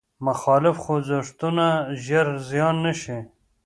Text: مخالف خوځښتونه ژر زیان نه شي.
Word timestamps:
مخالف 0.27 0.75
خوځښتونه 0.83 1.65
ژر 2.05 2.27
زیان 2.49 2.75
نه 2.85 2.93
شي. 3.01 3.17